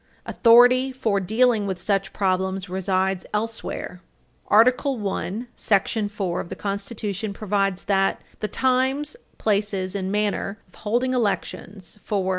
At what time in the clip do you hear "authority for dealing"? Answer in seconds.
0.25-1.67